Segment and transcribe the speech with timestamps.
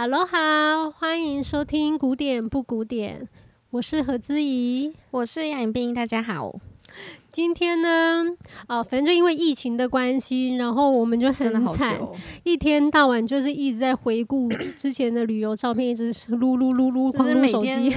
[0.00, 3.22] Hello，好，欢迎收听《古典不古典》，
[3.70, 6.54] 我是何姿怡，我是杨颖冰，大家好。
[7.32, 8.24] 今天呢，
[8.68, 11.98] 哦，反正就因为疫情的关系，然后我们就很惨，
[12.44, 17.92] 一天到晚就是一直在回顾 之前的旅游照片，一直是撸撸撸撸，光撸手机。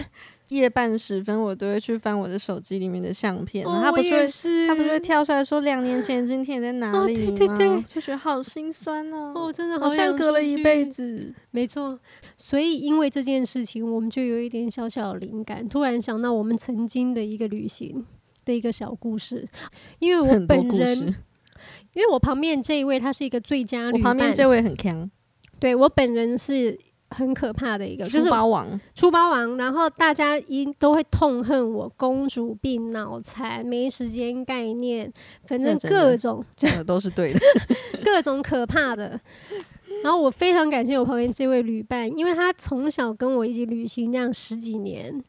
[0.51, 7.33] 夜半时分，我都会去翻我的手机里面的相片，然后他不是会，他不是会跳出来说两年前今天你在哪里吗？
[7.35, 11.33] 对对对，就觉得好心酸哦，哦，真的好，好像隔了一辈子。
[11.51, 11.97] 没错，
[12.37, 18.05] 所以因为这件事情，我们就有一点小小的灵感，突然想到我们曾经的一个旅行
[18.43, 19.47] 的一个小故事。
[19.99, 20.97] 因为我本人，
[21.93, 25.09] 因为我旁边这一位他是一个最佳旅伴，我旁边这位很强，
[25.59, 26.77] 对我本人是。
[27.15, 29.57] 很可怕的一个，就是出包王，出包王。
[29.57, 35.11] 然后大家一都会痛恨我，公主病、脑残、没时间概念，
[35.45, 37.39] 反正各种讲的 都是对的，
[38.03, 39.19] 各种可怕的。
[40.03, 45.23] 然后我非常感谢我旁边这位旅伴，因为他从小跟我一起旅行这样十几年，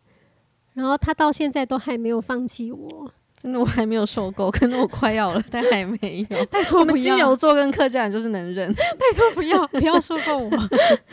[0.72, 3.12] 然后他到现在都还没有放弃我。
[3.42, 6.44] 真的，我还没有受够，可能我快要了，但还没有。
[6.46, 8.70] 拜托不要，我们金牛座跟客家人就是能忍。
[8.72, 10.50] 拜托不要，不要受够我。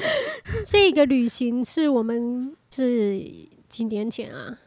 [0.63, 3.19] 这个旅行是我们是
[3.67, 4.59] 几年前啊？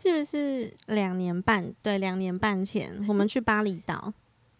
[0.00, 1.74] 是不是两年半？
[1.82, 4.12] 对，两年半前我们去巴厘岛。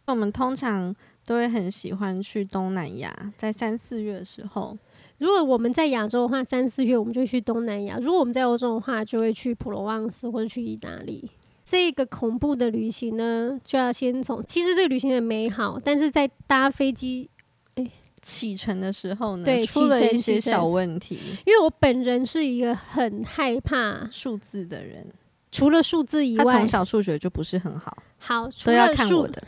[0.07, 0.93] 我们通常
[1.25, 4.77] 都会很喜欢去东南亚，在三四月的时候。
[5.19, 11.31] 如果我们在亚洲的话，三四月我们就去东南亚；如果我们在欧洲的话，就会去普罗旺斯或者去意大利。
[11.71, 17.29] 这个恐怖的旅行呢，就要先从其实这个旅行很美好，但是在搭飞机
[17.75, 17.91] 诶
[18.23, 21.19] 启程的时候呢，对，出了一些小问题。
[21.45, 25.07] 因为我本人是一个很害怕数字的人，
[25.53, 27.95] 除了数字以外，他从小数学就不是很好。
[28.17, 29.43] 好，除了都要看我的，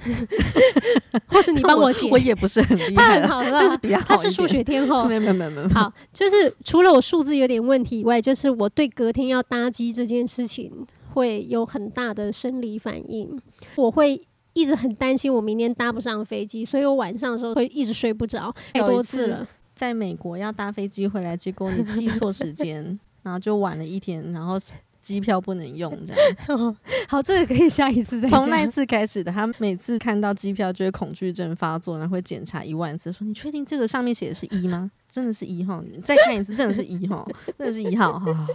[1.27, 5.07] 或是你帮我 写，我也不是很厉害，他很好，但是比较好，他是数学天后。
[5.09, 5.69] 没有没有没有没有。
[5.71, 10.71] 好，就是除了我数字有点问题以外，就是我对隔天要搭机这件事情。
[11.13, 13.41] 会有很大的生理反应，
[13.77, 14.21] 我会
[14.53, 19.47] 一直很担心我明天搭不上飞机，所以我晚上的时候会一直睡不着，太多次了。
[19.75, 24.59] 在美国要搭飞机回来，结果你记错时间，然后就晚了一天，然后
[25.01, 26.77] 机票不能用，这样。
[27.09, 28.29] 好，这个可以下一次再。
[28.29, 34.91] 从那一次开始的，他每次看到机票就会恐惧症发作，然后会检查一万次，说你确定这个上面写的是一吗？
[35.09, 35.83] 真的是一号？
[35.83, 37.27] 你再看一次，真的是一号？
[37.57, 38.19] 真的是一号？
[38.19, 38.55] 好好好。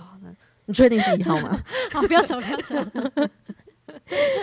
[0.66, 1.60] 你确定是一号吗？
[1.92, 2.76] 好，不要吵，不要吵。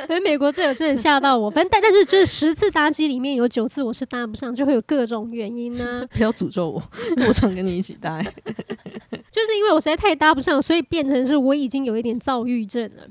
[0.07, 6.09] 反正美国这有真的吓到我，反正但但是就是十次搭机里面有九次我是搭不上，就会有各种原因呢、啊。
[6.17, 6.83] 不要诅咒我，
[7.27, 8.23] 我常跟你一起搭。
[8.23, 13.05] 就是因为我实在太搭不上，所以变成是我已经有一点躁郁症了。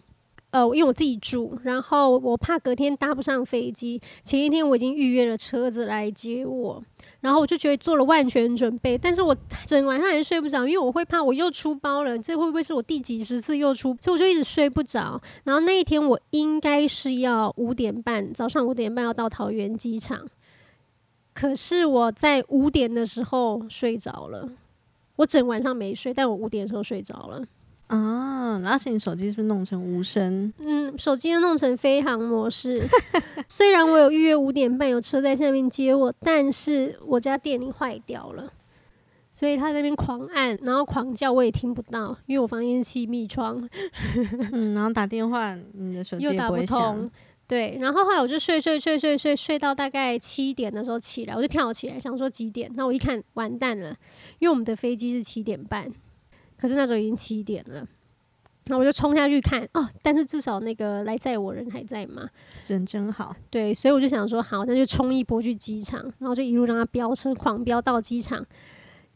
[0.51, 6.83] 呃，因为我自己住，然后我怕隔天搭不上飞机，前一天我已经预约了车子来接我。
[7.21, 13.95] 然后我就觉得做了万全准备，但是我整晚上还是睡不着，因为我会怕我又出包了，这会不会是我第几十次又出？
[14.01, 15.21] 所以我就一直睡不着。
[15.43, 20.25] 然后那一天我应该是要五点半，早上五点半要到桃园机场，
[21.33, 24.49] 可是我在五点的时候睡着了，
[25.17, 27.43] 我整晚上没睡，但我五点的时候睡着了。
[27.91, 30.53] 啊，而且你手机是不是弄成无声？
[30.59, 32.87] 嗯，手机弄成飞行模式。
[33.49, 38.49] 虽然我有预约五点半有车在下面接我，但是我家电铃坏掉了，
[39.33, 43.69] 所以他在那边狂按，然后狂叫，我也听不到，因为我房间气密窗。
[44.53, 47.11] 嗯，然后打电话，你的手机又打不通。
[47.45, 52.71] 对，然后后来我就睡睡睡睡睡睡到大概七点的时候起来，我就跳起来想说几点？
[52.75, 53.89] 那我一看，完蛋了，
[54.39, 55.91] 因为我们的飞机是七点半。
[56.61, 57.83] 可是那时候已经七点了，
[58.65, 59.89] 那我就冲下去看哦。
[60.03, 62.29] 但是至少那个来载我人还在嘛，
[62.67, 63.35] 人真好。
[63.49, 68.45] 对，所以我就想说好，那就冲一波去机场，然后就一路让他飙车狂飙到机场。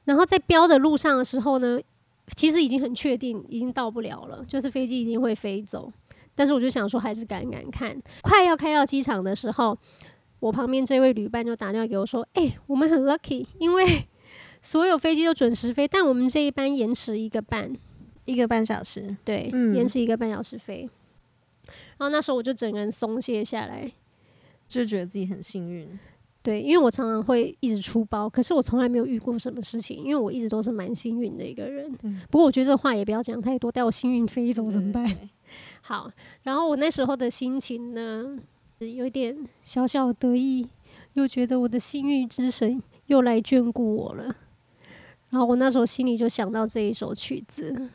[0.06, 1.80] 然后在飙的路上的时候呢，
[2.36, 5.94] 其实已经很确定已经到不了了，就是飞机一定会飞走。
[6.34, 7.96] 但是我就想说还是敢敢看。
[8.24, 9.78] 快要开到机场的时候，
[10.40, 13.86] 我旁边这位旅伴就打电话给我说：“哎、欸，我们很 lucky，因为。”
[14.66, 17.72] 所有飞机都准时飞，但我们这一班延迟一个半，
[18.26, 19.16] 一个半小时。
[19.24, 20.90] 对，嗯、延迟一个半小时飞。
[21.98, 23.90] 然后那时候我就整个人松懈下来，
[24.68, 25.88] 就觉得自己很幸运。
[26.42, 31.96] 对，因为我常常会一直出包，可是我从来没有遇过什么事情，因为我一直都是蛮幸运的一个人。
[32.02, 35.08] 嗯、不过我觉得这话也不要讲太多，待我幸运飞走怎么办？
[35.82, 36.10] 好，
[36.42, 38.36] 然后我那时候的心情呢，
[38.80, 40.68] 有点小小得意，
[41.14, 44.36] 又觉得我的幸运之神又来眷顾我了。
[45.36, 47.90] 然后我那时候心里就想到这一首曲子。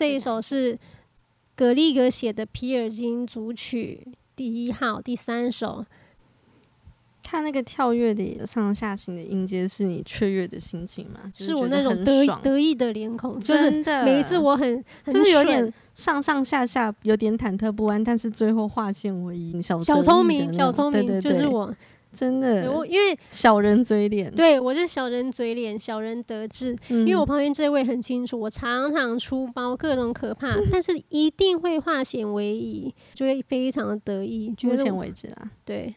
[0.00, 0.78] 这一首是
[1.54, 5.84] 格力格写的《皮尔金组曲》第一号第三首。
[7.22, 11.30] 他那个跳跃的上下行的音阶，是你雀跃的心情吗？
[11.36, 14.02] 是我那种得得意的脸孔，真的。
[14.06, 21.70] 每一次我很，就是有点上上下下，有点忐忑不安，但是最后化险为夷，小小聪明，小聪明，就是我，
[22.12, 22.64] 真的。
[22.86, 26.76] 因为小人嘴脸，对我就是小人嘴脸，小人得志。
[26.88, 34.54] 因为我旁边这位很清楚，我常常出包各种可怕， 但是一定会化险为夷，就会非常的得意。
[34.62, 35.94] 目前为止啊，对。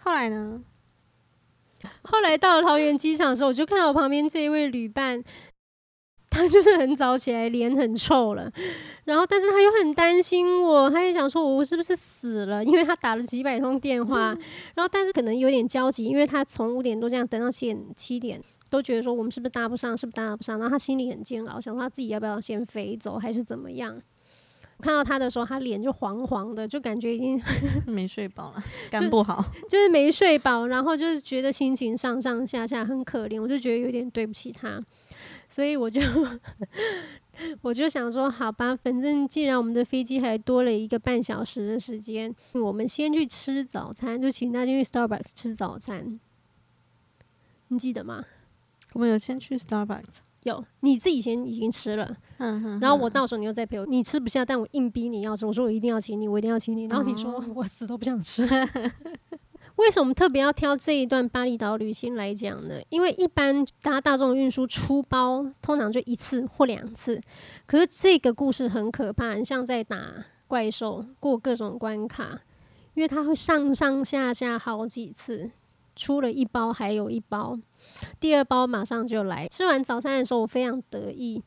[0.00, 0.60] 后来呢？
[2.02, 5.20] 后来到了桃园机场的时候，我就看到我旁边这一位旅伴，
[6.32, 8.50] 他就是很早起来，脸很臭了。
[9.04, 14.36] 然后，但是他又很担心我，他也想说我是不是死了，因为他打了几百通电话。
[14.74, 18.40] 然后，但是可能有点焦急，因为他从五点多这样等到七点，七点
[18.70, 20.58] 都觉得说我们是不是搭不上，是不是搭不上。
[20.58, 24.00] 然后他心里很煎熬，想说他自己要不要先飞走，还是怎么样。
[24.80, 27.40] 看到他的时候，他脸就黄黄的，就感觉已经
[27.86, 34.82] 没睡饱了，肝不好就，就是没睡饱，然后就是觉得心情上上下下很可怜，我就觉得有点对不起他，
[35.52, 36.00] 所以我就
[37.60, 46.18] 我就想说，好吧，反正既然我们的飞机还多了一个半小时的时间，我们先去吃早餐，就请他进去 Starbucks 吃早餐，
[47.68, 48.24] 你记得吗？
[48.94, 50.22] 我们有先去 Starbucks。
[50.44, 52.16] 有，你自己先已经吃了，
[52.80, 58.48] 然后我到时候你又再陪我，你吃不下，但我硬逼你要吃，我说我一定要请你，我一定要请你，然后你说我死都不想吃。
[59.76, 62.80] 为什么特别要挑这一段巴厘岛旅行来讲呢？
[62.90, 67.20] 因为一般搭大众运输出包通常就一次或两次，
[67.66, 69.98] 可是这个故事很可怕，很像在打
[70.46, 72.42] 怪兽，过各种关卡，
[72.94, 75.50] 因为它会上上下下好几次，
[75.96, 77.58] 出了一包还有一包。
[78.20, 79.48] 第二包马上就来。
[79.48, 81.42] 吃完早餐的时候，我非常得意，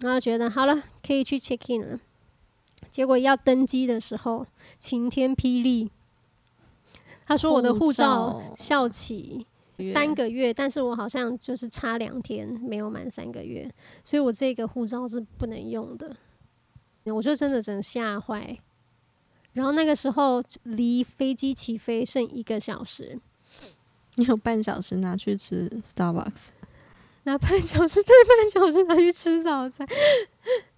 [0.00, 2.00] 然后觉得好了，可以去 check in 了。
[2.90, 4.46] 结果要登机的时候，
[4.80, 5.90] 晴天霹雳。
[7.28, 9.46] 他说我的护照效期
[9.92, 13.70] 三个月，但是我好像就是差两天，没有满三个月，
[14.02, 16.16] 所以我这个护照是不能用的。
[17.04, 18.58] 我就真的真吓坏。
[19.52, 23.20] 然后那个时候离飞机起飞剩一个小时。
[24.16, 26.48] 你有半小时拿去吃 Starbucks，
[27.24, 29.86] 拿半小时对半小时拿去吃早餐，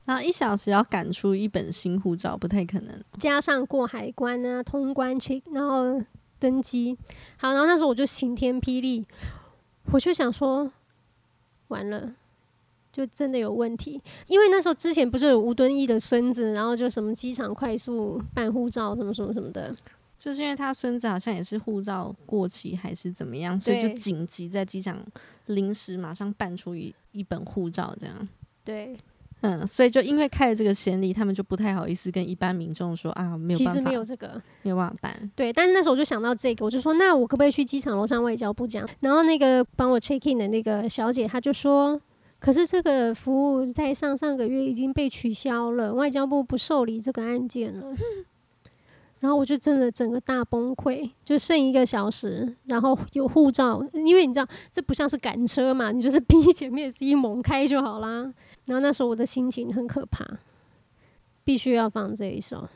[0.04, 3.02] 然后一小时要赶出一本新护照，不太可能。
[3.18, 6.00] 加上过海关啊，通关 check，然后
[6.40, 6.98] 登机。
[7.36, 9.06] 好，然后那时候我就晴天霹雳，
[9.92, 10.68] 我就想说，
[11.68, 12.12] 完了，
[12.92, 14.00] 就真的有问题。
[14.26, 19.72] 因为那时候之前不是有吴敦义的孙子，然后就什么机场快速办护照，什么什么什么的。
[20.18, 25.02] 就是因为他孙子好像也是护照过期还是怎么样，所以就紧急在机场
[25.46, 28.28] 临时马上办出一一本护照这样。
[28.62, 28.94] 对，
[29.42, 35.30] 嗯，所以就因为开了这个先例，他们就不太好意思跟一般民众说啊，没有，其实没有这个，没有办法办。
[35.34, 38.86] 对，但是那时候我就想到这个，我就说那我可不可以去机场楼上外交部讲？
[39.00, 41.98] 然后那个帮我 check in 的那个小姐，她就说，
[42.38, 47.86] 可是这个服务在上上个月已经被取消了，外交部不受理这个案件了。
[49.20, 58.32] 然后我就真的整个大崩溃，就剩一个小时，然后有护照，因为你知道这不像是赶车嘛，你就是 逼前面司机猛开就好啦。
[58.66, 60.38] 然后那时候我的心情很可怕，
[61.44, 62.68] 必须要放这一首。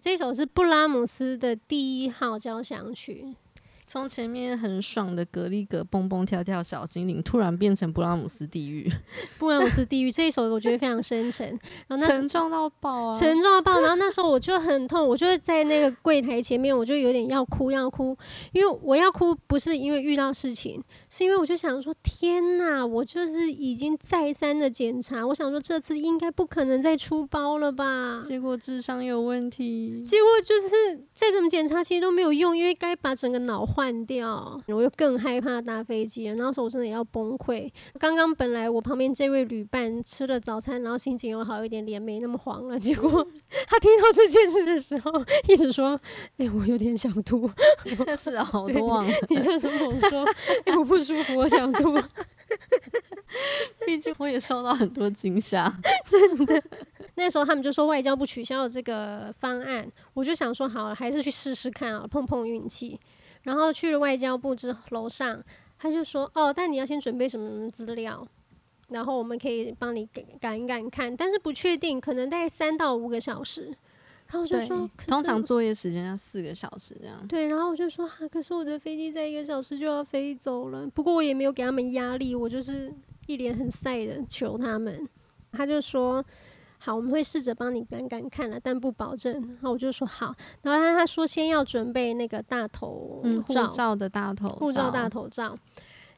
[0.00, 3.34] 这首是布拉姆斯的第一号交响曲，
[3.86, 8.90] 从前面很爽的格力格蹦蹦跳跳小精灵，突然变成布拉姆斯地狱。
[9.38, 11.46] 布拉姆斯地狱这一首我觉得非常深沉，
[11.86, 13.80] 然后那沉重到爆啊，沉重到爆。
[13.80, 18.16] 然后那时候我就很痛，我就在那个柜台前面，我就有点要哭要哭，
[18.52, 28.20] 因为我要哭不是因为遇到事情，是因为我就想说天哪，我就是已经再三的检查，我想说这次应该不可能再出包了吧？
[28.26, 33.64] 结果智商有问题，结果就是再怎么检查其实都没有用，因为该把整个脑。
[33.76, 36.34] 换掉，我又更害怕搭飞机了。
[36.36, 37.70] 那时候我真的要崩溃。
[38.00, 42.78] 刚刚本来我旁边这位旅伴吃了早餐，然后心情又好一点，脸没那么黄了。
[42.78, 43.10] 结果
[43.68, 45.12] 他听到这件事的时候，
[45.46, 45.90] 一直说
[46.38, 47.46] ：“哎、欸，我有点想吐。
[48.16, 49.12] ”是啊，我都忘了。
[49.28, 50.24] 你那时候我说
[50.64, 52.00] ：“哎、欸，我不舒服，我想吐。
[53.84, 55.70] ”毕竟我也受到很多惊吓，
[56.06, 56.62] 真的。
[57.16, 62.98] 那时候他们就说外交部取消了这个方案，我就想说好了，还是去试试看啊，碰碰运气。
[63.46, 65.40] 然后去了外交部之后，楼上
[65.78, 68.26] 他就说：“哦，但你要先准备什么什么资料，
[68.88, 70.04] 然后我们可以帮你
[70.40, 73.66] 赶一赶看，但是不确定，可能大概三到五个小时。”
[74.26, 82.92] 然后我就说：“通常作业时间要四个小时这样。”对，然后我就说：“啊，可是我的飞机在一个小时就要飞走了。”不过我也没有给他们压力，我就是
[83.28, 85.08] 一脸很晒的求他们。
[85.52, 86.24] 他就说。
[86.78, 89.32] 好，我们会试着帮你赶赶看了，但不保证。
[89.32, 95.56] 然后我就说好，然后他他说先要准备那个大头照，护照的大头，护照大头照，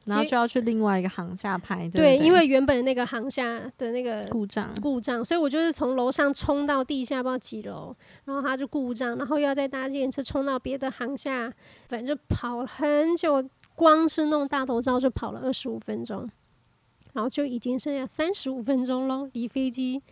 [0.04, 1.88] 然后就要去另外一个航厦拍。
[1.88, 11.50] 对，对，因为原本那个航厦的那个故障故障，所以我就是从楼上冲到地下不知道几楼，然后他就故障，然后又要再搭计程车冲到别的航厦，
[11.88, 16.28] 反正就跑了很久，光是弄大头照就跑了二十五分钟，
[17.12, 20.02] 然后就已经剩下三十五分钟喽，离飞机。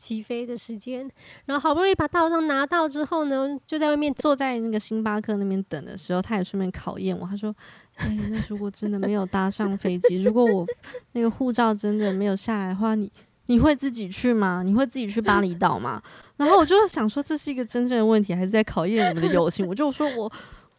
[0.00, 1.08] 起飞的时间，
[1.44, 7.26] 然后好不容易把大头照拿到之后呢，就在外面坐在那个星巴克那边等的时候，他也顺便考验我。
[7.26, 7.54] 他说
[7.96, 10.66] ：“哎、那如果真的没有搭上飞机，如果我
[11.12, 13.12] 那个护照真的没有下来的话，你
[13.46, 14.62] 你会自己去吗？
[14.64, 16.02] 你会自己去巴厘岛吗？”
[16.38, 19.68] 然后我就想说，这是一个真正的问题，还是在考验我们的友情？
[19.68, 20.32] 我就说我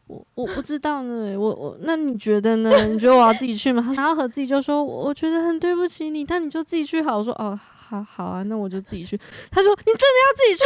[0.07, 1.39] 我我不知道呢。
[1.39, 2.71] 我我那你觉得呢？
[2.87, 3.93] 你觉得我要自己去吗？
[3.95, 7.59] 然后和自己就说：“我觉得很对不起你，但你就自己去好。”我说：“哦。”
[7.91, 9.19] 好好啊，那我就自己去。
[9.51, 10.63] 他说：“你真的要自己去？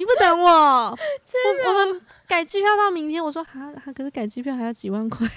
[0.00, 0.98] 你不等我？
[1.22, 1.70] 真的？
[1.70, 5.24] 我，我们改机票到明天。”我说：“哈，可是改机票还要几万块。”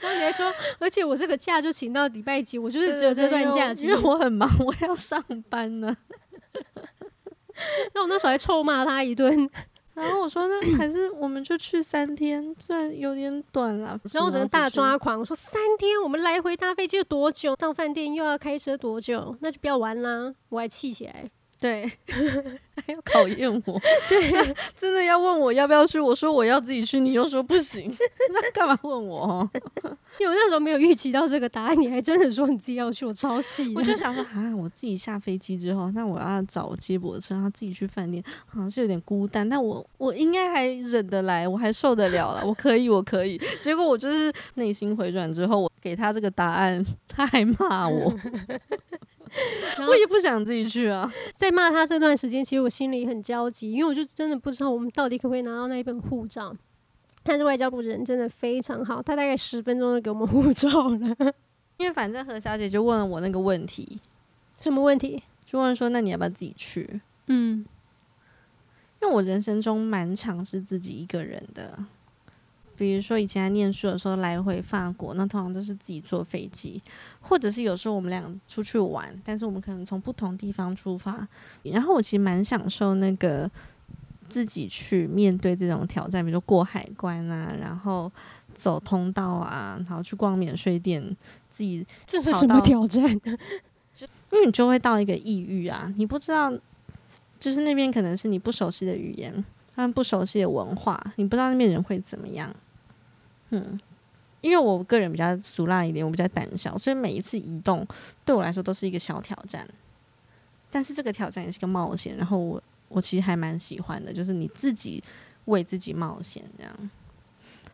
[0.00, 5.96] 然后你还说：“而且我这个假就请到礼拜几，我就是只有这段假期，因为我很忙，我要上班呢。
[7.94, 9.50] ”那我那时候还臭骂他一顿。
[9.94, 14.00] 然后我说，那还是我们就去三天，虽然有点短了。
[14.12, 17.54] 然后我整个大抓狂，我说三天，我们来回搭飞机有多久？
[17.56, 19.36] 到饭店又要开车多久？
[19.40, 20.34] 那就不要玩啦！
[20.48, 21.30] 我还气起来。
[21.62, 21.88] 对，
[22.74, 23.80] 还要考验我。
[24.10, 26.00] 对，真的要问我要不要去？
[26.00, 27.88] 我说我要自己去，你又说不行，
[28.34, 29.48] 那干嘛问我？
[30.18, 33.72] 因为我那时候没有预期到这个答案，你还真的说你自己要去，我超气。
[33.76, 39.48] 我就想说啊，我自己下飞机之后，那我要找接驳车，然后自己去饭店，好像是有点孤单。
[39.48, 43.40] 但我我应该还忍得来，我还受得了了，我可以，我可以。
[43.60, 48.12] 结果我就是内心回转之后，我给他这个答案，他还骂我。
[49.88, 51.10] 我也不想自己去啊！
[51.34, 56.54] 在骂他这段时间，其实我心里很焦急，因为我就真的不知道我们到底可不可以拿到那一本护照。
[57.22, 61.16] 但是外交部人真的非常好，他大概十分钟就给我们护照了。
[61.78, 63.98] 因为反正何小姐就问了我那个问题，
[64.58, 65.22] 什么问题？
[65.46, 67.00] 就问说，那你要不要自己去？
[67.28, 67.64] 嗯，
[69.00, 71.78] 因为我人生中蛮常是自己一个人的。
[72.82, 76.82] 比如说以前在念书的时候，来回法国，那通常都是自己坐飞机，
[77.20, 81.28] 或者是有时候我们俩出去玩，但是我们可能从不同地方出发。
[81.62, 83.48] 然后我其实蛮享受那个
[84.28, 88.10] 自己去面对这种挑战，比如说过海关啊，然后
[88.52, 91.00] 走通道啊，然后去逛免税店，
[91.52, 93.04] 自己这是什么挑战？
[93.94, 96.52] 就因为你就会到一个抑郁啊，你不知道，
[97.38, 99.32] 就是那边可能是你不熟悉的语言，
[99.72, 102.52] 他们不熟悉的文化，你不知道那边人会怎么样。
[103.52, 103.80] 嗯，
[104.40, 107.86] 因为我个人比较俗辣一点，我比较胆小，所以每一次移动
[108.24, 109.66] 对我来说都是一个小挑战。
[110.70, 115.02] 但是这个挑战也是个冒险，然后我我其实还蛮喜欢的，就是你自己
[115.44, 116.90] 为自己冒险这样。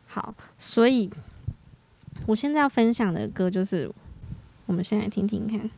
[0.06, 1.08] 好，所以
[2.26, 3.88] 我现在要分享的歌就是，
[4.66, 5.70] 我们先来听听看。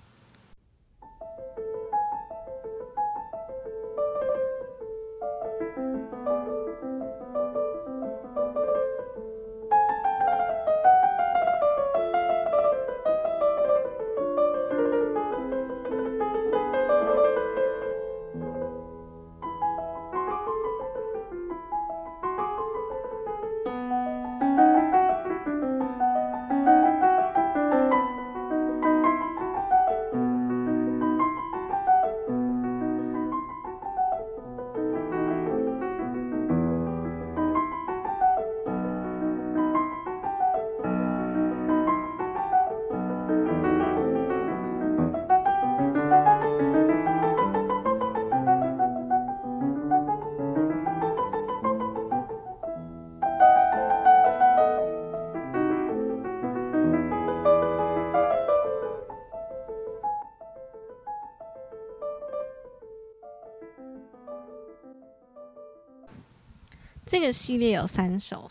[67.10, 68.48] 这个系列有三首，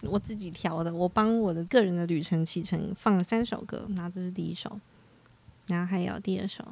[0.00, 4.80] 我自己调的，我帮我的个人的旅程启程放了三首歌，然后这是第一首，
[5.66, 6.64] 然后还有第二首。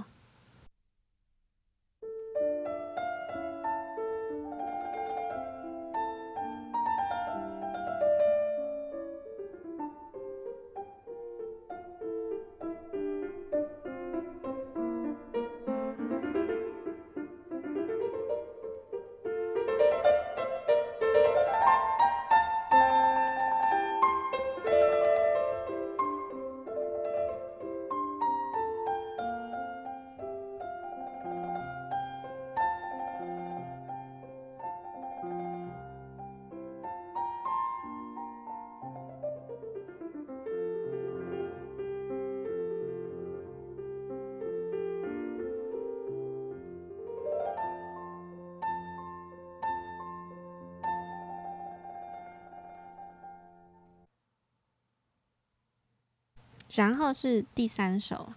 [56.77, 58.33] 然后是第三首。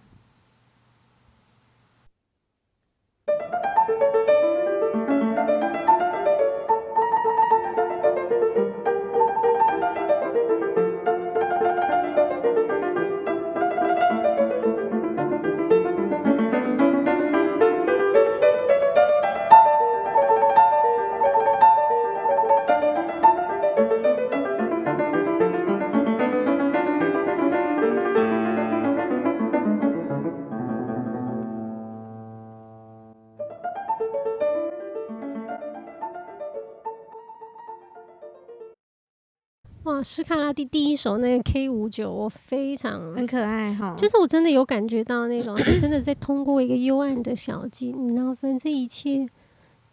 [40.12, 49.28] 史卡拉蒂第一首那个 K 五九，我非常很可爱哈，就是我真的有感觉到那种， 真的在通过一个幽暗的小径，然后反正这一切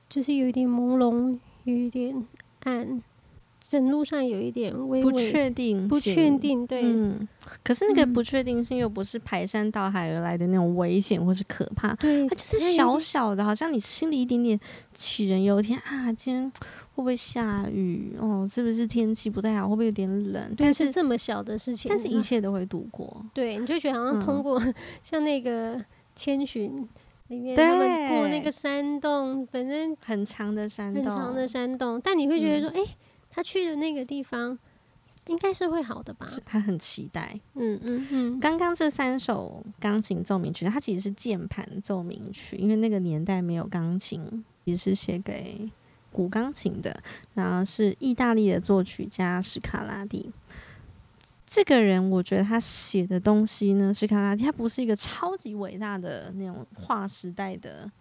[0.09, 2.25] 就是有一点朦胧，有一点
[2.63, 2.99] 暗。
[3.67, 7.27] 整路上有一点微微不确定，不确定，对，嗯。
[7.63, 14.59] 可是那个不确定性又不是排山倒海而来的那种危险或是可怕，对，它就是小小的，好像你心里一点点
[14.95, 18.15] 杞人忧天啊，今天会不会下雨？
[18.19, 19.67] 哦，是不是天气不太好？
[19.67, 20.53] 会不会有点冷？
[20.57, 23.25] 但是这么小的事情，但是一切都会度过。
[23.33, 25.79] 对，你就觉得好像通过、嗯、像那个
[26.15, 26.87] 千寻
[27.27, 32.85] 里面他们过那个山洞，反正很长的山洞，很长的山洞，但你会觉得说，哎、嗯。
[32.85, 32.89] 欸
[33.37, 34.57] 他去的那个地方，
[35.27, 36.25] 应该是会好的吧？
[36.43, 37.39] 他很期待。
[37.53, 38.39] 嗯嗯嗯。
[38.39, 45.69] 刚刚这三首钢琴奏鸣曲，它其实是键盘奏鸣曲，因为那个年代没有钢琴，也是写给
[46.11, 46.99] 古钢琴的。
[47.35, 50.31] 然后是意大利的作曲家史卡拉蒂。
[51.45, 57.91] 这个人，我觉得他写的东西呢，史卡拉蒂他不是一个超级伟大的那种划时代的。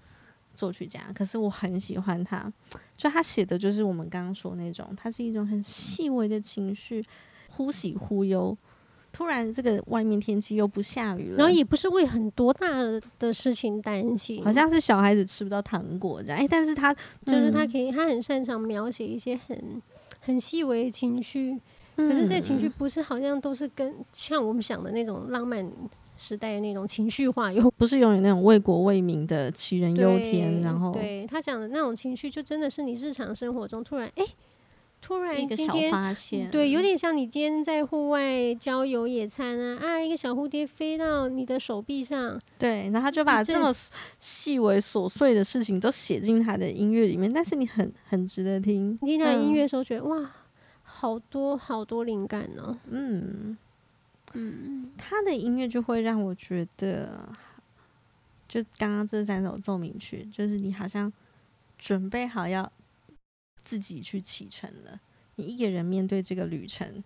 [0.56, 2.52] 作曲家，可是我很喜欢他，
[2.96, 7.04] 就他写的就是我们刚刚说那种，他是一种很细微的情绪，
[7.50, 8.56] 忽喜忽忧。
[9.12, 12.68] 突然这个外面天气又不下雨了，然后也不是为很多大
[13.18, 16.38] 的事情担心，好像是小孩子吃不到糖果这样。
[16.38, 16.92] 哎，但是他
[17.24, 19.80] 就是他可以，他很擅长描写一些很
[20.20, 21.58] 很细微的情绪。
[21.96, 25.66] 可是这些情绪不是好像都是跟像我们想的那种浪漫
[26.14, 30.60] 时代的那种情绪化，又不是永远那种为国为民的杞人忧天。
[30.60, 34.30] 然后对他讲的那种情绪，就真的是你日常生活中突然哎、欸，
[35.00, 43.72] 突然今天发现，对，有点像你今天在户外郊游野餐啊啊，一个小蝴蝶飞到你的手臂上，对，然后他就把这么
[44.18, 50.30] 细微琐碎的事情都写进他的音乐里面，但是你很很值得听，你听他的音乐的时候觉得、嗯、哇。
[50.98, 53.56] 好多好多灵感呢、喔，嗯。
[54.32, 57.26] 嗯，他的音乐就会让我觉得，
[58.48, 61.10] 就刚刚这三首奏鸣曲，就是你好像
[61.78, 62.70] 准备好要
[63.64, 65.00] 自己去启程了，
[65.36, 67.02] 你一个人面对这个旅程，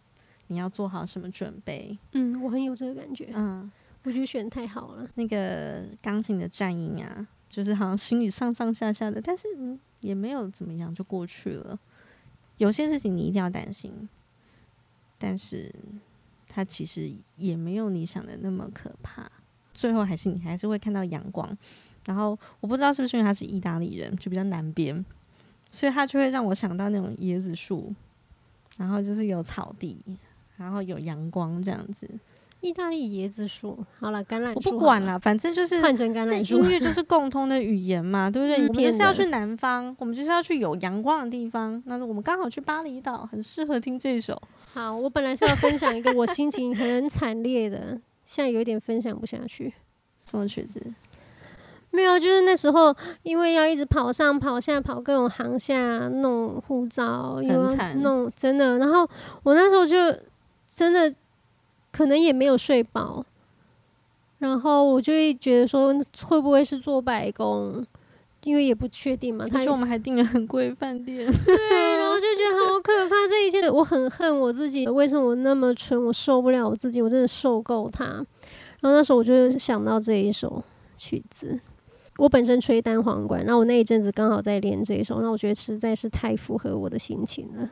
[0.46, 1.96] 你要做好什么准备？
[2.12, 3.70] 嗯，我很有这个感觉，嗯，
[4.02, 11.78] 我觉得选太好了，那个钢琴的战音啊，就是好像心里上上下下的，但是嗯，也没有怎么样，就过去了。
[12.60, 14.06] 有些事情你一定要担心，
[15.16, 15.74] 但是
[16.46, 19.26] 它其实也没有你想的那么可怕。
[19.72, 21.56] 最后还是你还是会看到阳光。
[22.04, 25.02] 然后我不知道是不是因为他是意大利人，就比较南边，
[25.70, 27.94] 所以他就会让我想到那种椰子树，
[28.76, 29.96] 然后就是有草地，
[30.58, 32.06] 然后有阳光这样子。
[32.60, 36.58] 意大利椰子树，好了，橄榄树，我不管了，反正就是换成橄榄树。
[36.58, 38.68] 音乐 就是共通的语言嘛，对不对？
[38.68, 41.82] 我们就是要去南方，我们就是要去有阳光的地方。
[41.86, 44.40] 那我们刚好去巴厘岛，很适合听这首。
[44.72, 49.72] 好，我本来是要分享一个我心情很惨烈的，现在有点分享不下去。
[50.28, 50.80] 什么曲子？
[51.92, 58.78] 没有，就是那时候因为要一直跑上跑下，跑各种航厦弄护照，很惨，弄真的。
[58.78, 59.08] 然后
[59.42, 59.96] 我那时候就
[60.68, 61.12] 真的
[61.92, 63.24] 可能也没有睡饱，
[64.38, 67.84] 然后我就会觉得说会不会是做白工，
[68.44, 69.44] 因为也不确定嘛。
[69.52, 73.14] 但是我们还订了很贵饭店， 对，然后就觉得好可怕。
[73.28, 76.02] 这一切我很恨我自己，为什么我那么蠢？
[76.06, 78.04] 我受不了我自己，我真的受够他。
[78.80, 80.62] 然后那时候我就想到这一首
[80.96, 81.60] 曲子。
[82.16, 87.70] 我本身吹单簧管，然后我那一阵子刚好在练这一首，那我觉得实在是太符合我的心情了。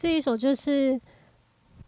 [0.00, 0.98] 这一首就是，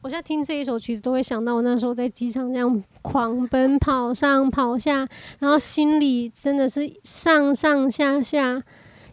[0.03, 8.63] 我现在听这一首曲子都会想到我那时候在机场这样狂奔跑上跑下，然后心里真的是上上下下，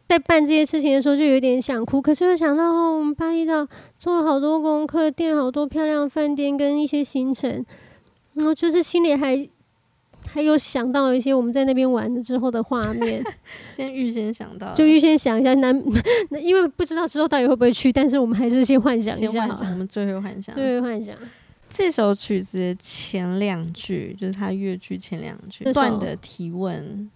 [0.05, 2.01] 在办这些事情的时候就有点想哭。
[2.01, 3.65] 可是又想到哦，我们巴厘岛
[3.97, 7.65] 做了好多功课，订了好多漂亮饭店跟一些行程，
[8.33, 9.49] 然后就是心里还。
[10.31, 13.23] 还有想到一些我们在那边玩的之后的画面，
[13.75, 21.15] 先预先想到，就预先想一下， 那因为不知道之后到底会不会去，但是我们还是先幻想一下，我们最后幻想，最后幻想。
[21.69, 27.09] 这首曲子前两句就是他乐句前两句不断的提问，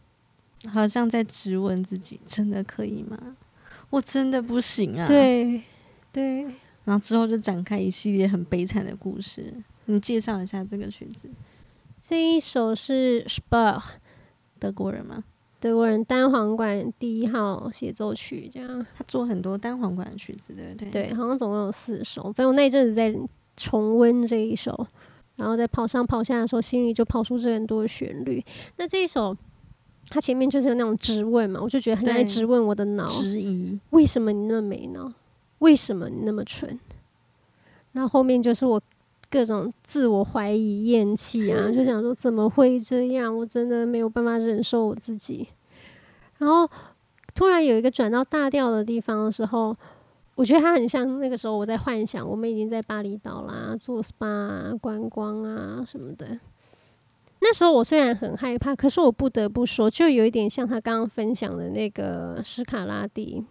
[0.68, 3.18] 好像在质问自己：真的可以吗？
[3.90, 5.06] 我真的不行啊！
[5.08, 5.62] 对
[6.12, 6.42] 对，
[6.84, 9.54] 然后之后就展开一系列很悲惨的故事。
[9.86, 11.28] 你介绍一下这个曲子。
[12.06, 13.82] 这一首是 Sprach，
[14.60, 15.24] 德国人吗？
[15.62, 18.86] 德国人单簧管第一号协奏曲，这样。
[18.98, 20.92] 他做很多单簧管的曲子，对不对？
[20.92, 22.24] 对，好像总共有四首。
[22.24, 23.16] 反正我那一阵子在
[23.56, 24.86] 重温这一首，
[25.38, 28.44] 然后在跑上跑下的时候，心里就跑出这很多旋律。
[28.76, 29.34] 那这一首，
[30.10, 35.10] 它前面就是有那种质问嘛，我就觉得很爱质问我的脑，质疑为什么你那么没脑？
[35.60, 36.78] 为什么你那么蠢？
[37.94, 38.82] 然后后面就是我。
[39.34, 43.36] 各种自我怀疑、厌弃啊，就想说怎么会这样？
[43.36, 45.48] 我真的没有办法忍受我自己。
[46.38, 46.70] 然后
[47.34, 49.76] 突然有一个转到大调的地方的时候，
[50.36, 56.40] 我觉得它很像那个时候我在幻想，我们已经在巴厘岛啦，做 SPA、观光啊什么的。
[57.40, 63.44] 那时候我虽然很害怕，可是我不得不说，就有一点像他刚刚分享的那个史卡拉第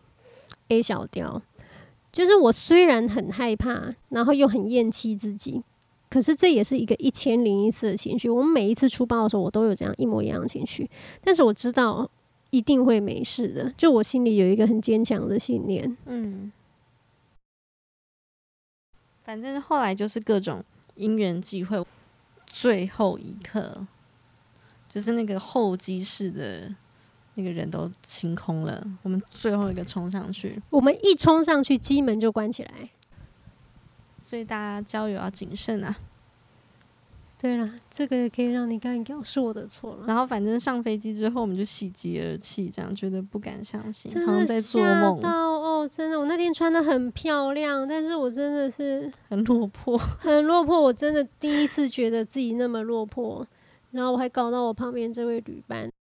[0.68, 1.42] A 小调，
[2.12, 5.64] 就是我虽然很害怕，然后又很厌弃自己。
[6.12, 8.28] 可是这也是一个一千零一次的情绪。
[8.28, 10.90] 我们每一次出包的时候，我都有这样一模一样的情绪。
[11.24, 12.06] 但是我知道
[12.50, 15.96] 一定会没事的，就我心里有一个很坚强的信念。
[16.04, 16.52] 嗯，
[19.24, 20.62] 反正后来就是各种
[20.96, 21.82] 因缘际会，
[22.44, 23.86] 最后一刻
[24.90, 26.70] 就是那个候机室的
[27.36, 30.60] 那个人都清空了，我们最后一个冲上去。
[30.68, 32.90] 我们一冲上去，机门就关起来。
[34.32, 35.94] 所以大家交友要谨慎啊！
[37.38, 40.06] 对了，这个也可以让你干掉，是我的错了。
[40.06, 45.20] 然后反正上飞机之后，我们就喜极而泣，这样觉得不敢相信，真好像在做梦。
[45.20, 50.80] 到哦，真的，我那天穿的很漂亮，但是我真的是很落魄，很落魄。
[50.80, 53.46] 我真的第一次觉得自己那么落魄，
[53.90, 55.92] 然后我还搞到我旁边这位旅伴。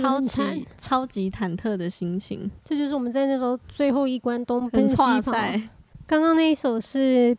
[0.00, 5.32] 超级超级忐忑的心情，这就是我们在那时候最后一关东奔西跑。
[6.06, 7.36] 刚刚那一首是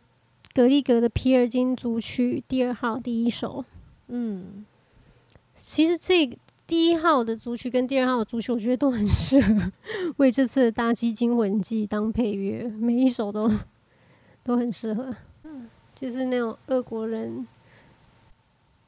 [0.54, 3.64] 格力格的皮尔金组曲第二号第一首。
[4.08, 4.64] 嗯，
[5.56, 9.72] 其实这第一号的组曲跟第二号的组曲，我觉得都很适合
[10.18, 13.50] 为这次的《搭机惊魂记》当配乐，每一首都
[14.44, 15.14] 都很适合。
[15.44, 17.46] 嗯，就是那种俄国人。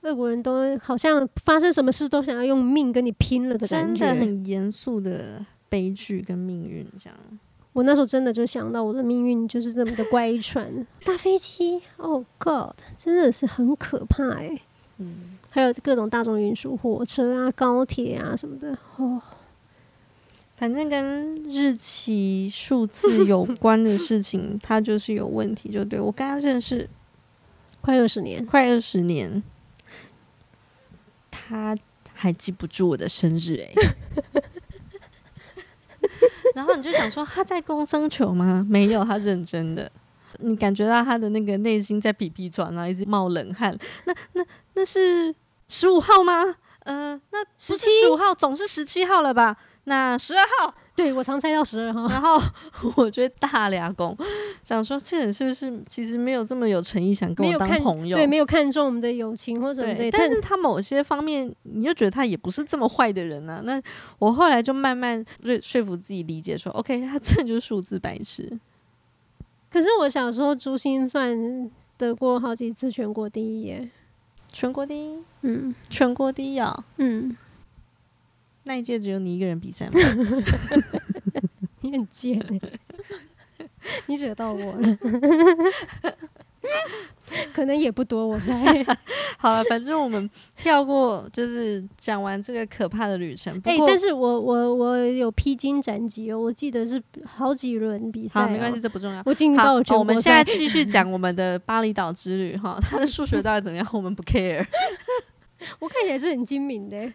[0.02, 7.18] 俄国人都好像发生什么事都想要用命跟你拼了的感觉，真的很严肃的悲剧跟命运这样。
[7.72, 10.84] 我那时候真的就想到我的命运就是这么的乖舛。
[11.04, 14.62] 大飞机，Oh God，真的是很可怕哎、欸。
[14.98, 18.76] 嗯，还有各种大众运输，火车啊、高铁啊什么的。
[18.96, 19.22] 哦，
[20.56, 25.98] 反正跟日期数字有关的事情，它就是有问题，就对。
[25.98, 26.86] 我刚刚认识
[27.80, 29.42] 快二十年，快二十年。
[31.52, 31.76] 他
[32.14, 34.42] 还记不住我的生日哎、欸，
[36.56, 38.66] 然后你就想说他在公僧球吗？
[38.66, 39.92] 没有，他认真的。
[40.38, 43.78] 你感觉到他的那个内心在皮皮转，啊一直冒冷汗。
[44.06, 45.34] 那那那是
[45.68, 46.56] 十五号吗？
[46.84, 49.54] 呃，那十七十五号总是十七号了吧？
[49.84, 50.74] 那十二号。
[50.94, 52.38] 对，我常猜到十二号，然后
[52.96, 54.14] 我觉得大俩公
[54.62, 58.14] 想说，这人是不是其实没有这么有诚意，想跟我当朋友？
[58.14, 60.10] 对，没有看中我们的友情或者什么。
[60.12, 63.62] 但是他某些方面，你又觉得他也不是这么坏的人呢、啊。
[63.64, 63.82] 那
[64.18, 68.60] 我后来就慢慢说说服自己理解说，OK，他这就是数字白痴。
[69.70, 73.90] 可是我小时候珠心算得过好几次全国第一耶，
[74.52, 77.34] 全国第一，嗯，全国第一啊，嗯。
[78.64, 79.92] 那一届只有你一个人比赛吗？
[81.80, 82.80] 你很贱贱、欸，
[84.06, 84.98] 你惹到我了。
[87.52, 88.54] 可能也不多，我猜。
[89.36, 93.52] 好了，反正我们跳过，就是讲完这个可怕的旅程。
[93.64, 98.42] 哎、欸，但是我我我有披荆斩棘哦，我记得是好几轮比赛、喔。
[98.44, 99.20] 好，没关系，这不重要。
[99.26, 103.86] 我进到了、哦、我们现在继续讲我们的巴厘岛之旅哈，他的数学到底怎么样？
[103.92, 104.64] 我们不 care。
[105.80, 107.12] 我看起来是很精明的、欸。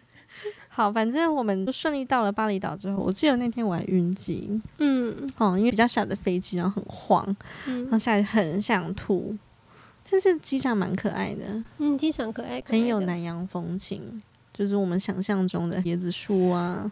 [0.68, 9.36] 好，反正我们就顺利到了巴厘岛之后，我记得那天我还晕机，嗯，哦，因为比较小的飞机，然后很晃，嗯，然后下来很想吐，
[10.08, 16.90] 但是机场蛮可爱的，嗯，机场可爱，可爱，很有南洋风情，就是我们想象中的椰子树啊。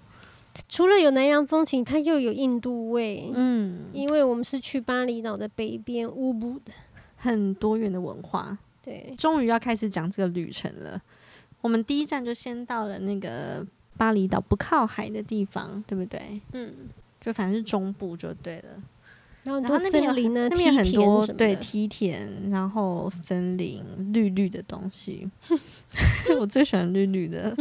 [0.69, 6.73] 除了有南洋风情，它又有印度味，嗯，因为我们是去巴厘岛的北边乌布的，
[7.17, 11.01] 很多元的文化，对，终于要开始讲这个旅程了。
[11.66, 16.40] 我们第一站就先到了那个巴厘岛不靠海的地方，对不对？
[16.52, 16.72] 嗯，
[17.20, 18.64] 就反正是中部就对了。
[19.42, 25.29] 然后，那边森林呢，那边很多对梯田，然后森林绿绿的东西，
[26.38, 27.52] 我最喜欢绿绿的。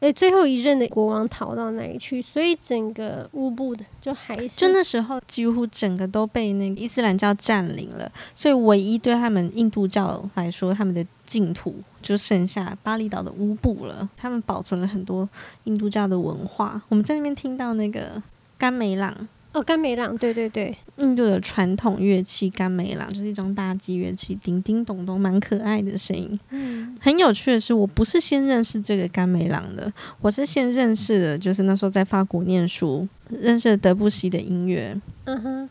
[0.00, 2.20] 诶，最后一任的国王逃到哪里去？
[2.20, 14.08] 所以整个乌布的就还是就那时候几乎整个都被那个伊斯兰教占领了，所以唯一对他们印度教来说，他们的净土就剩下巴厘岛的乌布了。
[14.16, 15.26] 他们保存了很多
[15.64, 16.82] 印度教的文化。
[16.88, 18.22] 我们在那边听到那个
[18.58, 19.28] 甘美朗。
[19.56, 26.38] 哦，甘美朗，对对对，印度的传统乐器甘美朗就是一种打击乐器，叮叮咚咚，蛮可爱的声音。
[26.50, 29.90] 嗯，很有趣的是，我不是先认识这个甘美朗的，
[30.20, 34.94] 我是先认识的，就是那时候在法国念书，认识了德布西的音乐。
[35.24, 35.70] 嗯哼，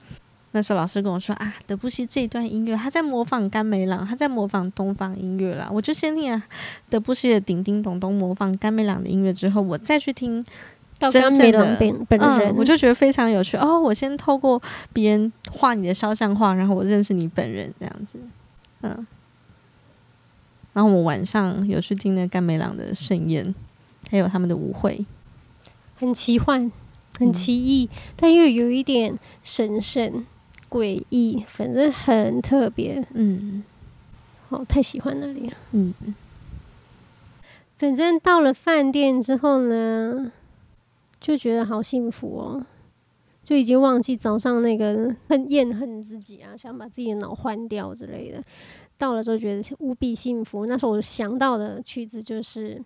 [0.54, 5.70] 那时候老师跟我说啊，德布西这一段音乐，他在模仿甘美朗，他在模仿东方音乐啦。
[5.72, 6.42] 我就先听了
[6.90, 10.44] 德布西的叮叮咚咚，模仿甘美朗的音乐之后，我再去听。
[10.98, 13.80] 到甘美朗本人，嗯，我就觉得非常有趣哦。
[13.80, 14.62] 我先透过
[14.94, 18.18] 别人画你的肖像画，然后我认识你本人这样子，
[18.82, 19.06] 嗯。
[20.74, 23.54] 然后我们晚上有去听那甘美朗的盛宴，
[24.10, 25.06] 还有他们的舞会，
[25.96, 26.72] 很奇幻，
[27.18, 30.26] 很奇异，嗯，但又有一点神圣、
[30.70, 33.06] 诡异，反正很特别。
[33.14, 33.64] 嗯，
[34.50, 35.54] 好，太喜欢那里了。
[35.72, 35.94] 嗯，
[37.78, 40.32] 反正到了饭店之后呢。
[41.26, 42.64] 就觉得好幸福哦，
[43.44, 48.40] 就已经忘记早上那个 恨厌恨自己啊，想把自己的脑换掉之类的。
[48.96, 50.68] 到了之后觉得无比幸福。
[50.68, 52.80] 那时候我想到的曲子就是，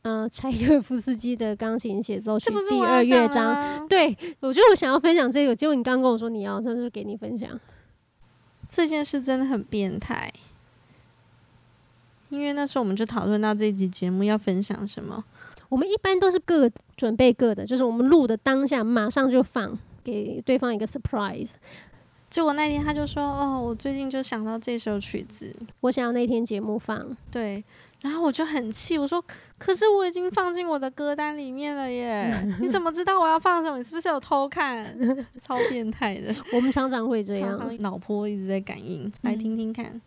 [0.00, 3.86] 呃，柴可夫斯基的钢琴协奏曲第二乐章。
[3.86, 7.50] 对，我觉得我想要分享这个，结果你刚跟我说你要，那就给你分享。
[8.66, 10.32] 这件事真的很变态，
[12.30, 15.22] 因为那时候我们就讨论到这一集节目要分享什么。
[15.68, 21.54] 我们一般都是各准备各的，就是我们录的当下马上就放给对方一个 surprise。
[22.30, 25.50] 结果那天他就说：“哦，我最近就想到这首曲子，
[25.80, 27.64] 我想要那天节目放。”对，
[28.02, 29.22] 然后我就很气，我说
[29.56, 32.30] ：“可是我已经放进我的歌单里面了耶！
[32.60, 33.78] 你怎么知道我要放什么？
[33.78, 34.94] 你是不是有偷看？
[35.40, 36.34] 超变态的！
[36.52, 39.98] 我们常常会这样，脑波一直在感应，来听听看。”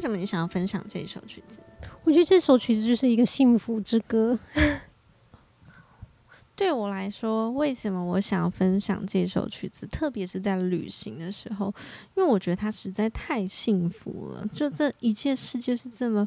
[0.00, 1.60] 为什么你想要分享这一首曲子？
[2.04, 4.38] 我觉得这首曲子就是一个幸福之歌。
[6.56, 9.86] 对我来说，为什么我想要分享这首曲子？
[9.86, 11.66] 特别是在旅行的时候，
[12.16, 14.46] 因为我觉得它实在太幸福了。
[14.50, 16.26] 就这一切事就是这么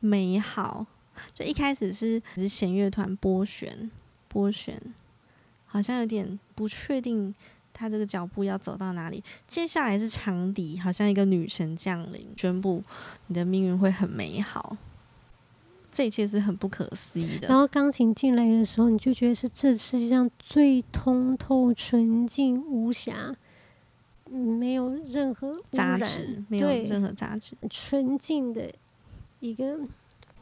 [0.00, 0.86] 美好。
[1.32, 3.90] 就一开始是是弦乐团拨弦，
[4.28, 4.78] 拨弦，
[5.64, 7.34] 好像有点不确定。
[7.74, 9.22] 他这个脚步要走到哪里？
[9.46, 12.82] 接下来是长笛，好像一个女神降临，宣布
[13.26, 14.74] 你的命运会很美好。
[15.90, 17.46] 这一切是很不可思议的。
[17.46, 23.32] 然后钢琴进来的时候，你就觉得是这世界上最通透、纯净、无瑕，
[24.28, 28.68] 没有任何杂质，没有任何杂质，纯净的
[29.40, 29.78] 一个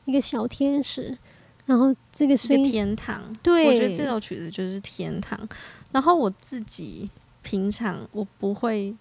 [0.04, 1.18] 一个小天使。
[1.64, 5.38] 然后这个声音天堂，对，我觉得这首曲子就是天堂。
[5.92, 7.08] 然后我自己
[7.42, 8.96] 平常我不会，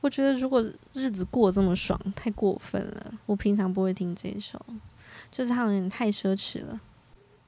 [0.00, 0.62] 我觉得如果
[0.92, 3.14] 日子过这么爽，太过分了。
[3.26, 4.60] 我平常不会听这首，
[5.30, 6.80] 就是它有点太奢侈了，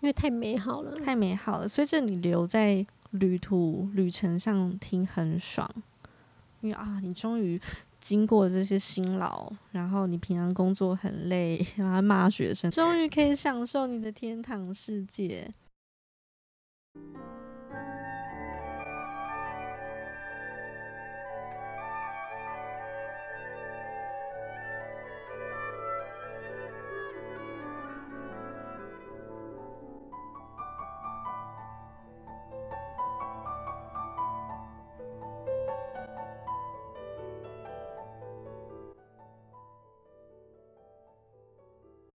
[0.00, 1.68] 因为太美好了，太美好了。
[1.68, 5.70] 所以这你留在旅途旅程上听很爽，
[6.60, 7.60] 因为啊，你终于。
[7.98, 15.50] 经过这些辛劳，然后你平常工作很累， 然后骂学生，终于可以享受你的天堂世界。